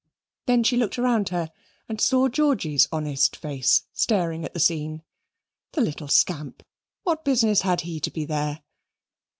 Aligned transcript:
Then 0.47 0.63
she 0.63 0.77
looked 0.77 0.97
round 0.97 1.29
her 1.29 1.51
and 1.87 2.01
saw 2.01 2.27
Georgy's 2.27 2.87
honest 2.91 3.35
face 3.35 3.83
staring 3.93 4.43
at 4.43 4.55
the 4.55 4.59
scene. 4.59 5.03
The 5.73 5.81
little 5.81 6.07
scamp! 6.07 6.63
What 7.03 7.23
business 7.23 7.61
had 7.61 7.81
he 7.81 7.99
to 7.99 8.09
be 8.09 8.25
there? 8.25 8.63